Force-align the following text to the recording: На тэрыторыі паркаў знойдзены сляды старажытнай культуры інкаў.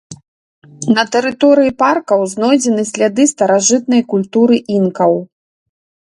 На 0.95 1.01
тэрыторыі 1.15 1.71
паркаў 1.83 2.19
знойдзены 2.33 2.83
сляды 2.91 3.23
старажытнай 3.33 4.01
культуры 4.15 4.55
інкаў. 4.77 5.13